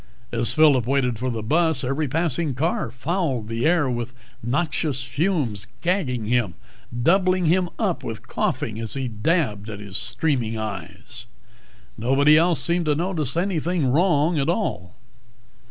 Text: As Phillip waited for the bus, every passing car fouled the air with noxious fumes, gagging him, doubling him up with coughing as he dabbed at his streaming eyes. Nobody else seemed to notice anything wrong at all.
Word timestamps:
As 0.31 0.51
Phillip 0.51 0.87
waited 0.87 1.19
for 1.19 1.29
the 1.29 1.43
bus, 1.43 1.83
every 1.83 2.07
passing 2.07 2.55
car 2.55 2.89
fouled 2.89 3.47
the 3.47 3.67
air 3.67 3.87
with 3.87 4.15
noxious 4.41 5.03
fumes, 5.03 5.67
gagging 5.83 6.25
him, 6.25 6.55
doubling 7.03 7.45
him 7.45 7.69
up 7.77 8.03
with 8.03 8.27
coughing 8.27 8.79
as 8.79 8.95
he 8.95 9.07
dabbed 9.07 9.69
at 9.69 9.79
his 9.79 9.97
streaming 9.97 10.57
eyes. 10.57 11.27
Nobody 11.99 12.35
else 12.35 12.59
seemed 12.63 12.87
to 12.87 12.95
notice 12.95 13.37
anything 13.37 13.91
wrong 13.91 14.39
at 14.39 14.49
all. 14.49 14.95